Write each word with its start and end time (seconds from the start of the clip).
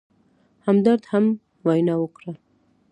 همدرد 0.65 1.01
هم 1.11 1.25
وینا 1.65 1.95
وکړه. 1.99 2.33